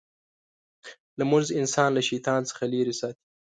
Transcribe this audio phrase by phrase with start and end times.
[1.19, 3.23] لمونځ انسان له شیطان څخه لرې ساتي.